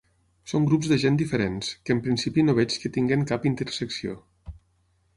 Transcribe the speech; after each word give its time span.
Són 0.51 0.63
grups 0.69 0.89
de 0.91 0.97
gent 1.03 1.19
diferents, 1.19 1.69
que 1.87 1.95
en 1.97 2.03
principi 2.09 2.49
no 2.49 2.57
veig 2.63 2.81
que 2.85 2.93
tinguin 2.99 3.31
cap 3.33 3.49
intersecció. 3.55 4.21